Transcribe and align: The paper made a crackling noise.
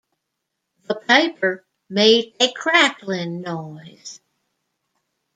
The 0.85 0.95
paper 0.95 1.63
made 1.87 2.35
a 2.39 2.51
crackling 2.51 3.41
noise. 3.41 4.19